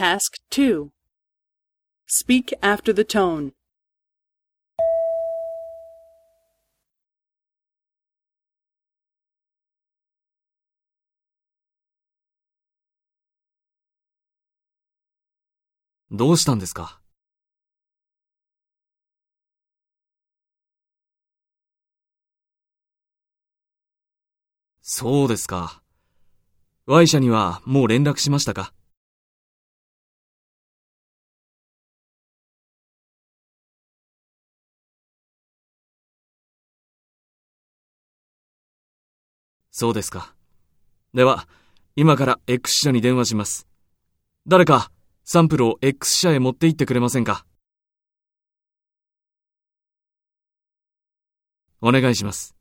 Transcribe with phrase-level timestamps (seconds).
[0.00, 0.88] Task 2
[2.08, 3.52] Speak after the tone.
[16.10, 17.02] どうしたんですか？
[24.80, 25.82] そうですか。
[26.86, 28.72] Y 社にはもう連絡しましたか？
[39.70, 40.34] そうですか。
[41.14, 41.48] では、
[41.96, 43.66] 今から X 社に電話します。
[44.46, 44.90] 誰か、
[45.24, 47.44] サンプルを X 社へ持って行ってくれませんか
[51.80, 52.59] お願いします。